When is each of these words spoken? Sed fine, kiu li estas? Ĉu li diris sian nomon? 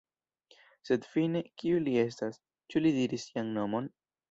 Sed 0.89 1.05
fine, 1.11 1.43
kiu 1.63 1.83
li 1.85 1.95
estas? 2.05 2.41
Ĉu 2.75 2.85
li 2.87 2.95
diris 2.99 3.29
sian 3.31 3.55
nomon? 3.61 3.95